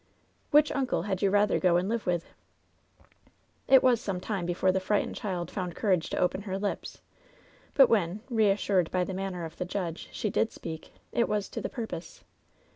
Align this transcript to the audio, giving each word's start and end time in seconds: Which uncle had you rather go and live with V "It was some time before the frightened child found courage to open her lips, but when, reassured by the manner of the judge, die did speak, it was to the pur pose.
Which 0.49 0.71
uncle 0.71 1.03
had 1.03 1.21
you 1.21 1.29
rather 1.29 1.59
go 1.59 1.77
and 1.77 1.87
live 1.87 2.07
with 2.07 2.23
V 2.23 2.29
"It 3.67 3.83
was 3.83 4.01
some 4.01 4.19
time 4.19 4.47
before 4.47 4.71
the 4.71 4.79
frightened 4.79 5.13
child 5.15 5.51
found 5.51 5.75
courage 5.75 6.09
to 6.09 6.17
open 6.17 6.41
her 6.41 6.57
lips, 6.57 7.01
but 7.75 7.87
when, 7.87 8.21
reassured 8.27 8.89
by 8.89 9.03
the 9.03 9.13
manner 9.13 9.45
of 9.45 9.57
the 9.57 9.63
judge, 9.65 10.09
die 10.23 10.29
did 10.29 10.51
speak, 10.51 10.95
it 11.11 11.29
was 11.29 11.49
to 11.49 11.61
the 11.61 11.69
pur 11.69 11.85
pose. 11.85 12.23